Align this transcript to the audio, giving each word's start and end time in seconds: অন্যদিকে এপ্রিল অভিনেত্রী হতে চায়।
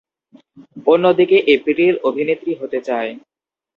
অন্যদিকে 0.87 1.37
এপ্রিল 1.55 1.95
অভিনেত্রী 2.09 2.51
হতে 2.61 2.79
চায়। 2.87 3.11